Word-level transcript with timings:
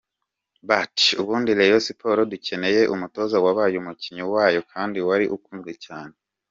But, 0.69 0.95
ubundi 1.21 1.49
rayon 1.59 1.81
sport 1.87 2.19
dukeneye 2.31 2.81
umutoza 2.93 3.35
wabaye 3.45 3.75
umukinnyi 3.79 4.23
wayo 4.33 4.61
kandi 4.71 4.97
wari 5.07 5.25
ukunzwe 5.35 5.71
cyane. 5.85 6.13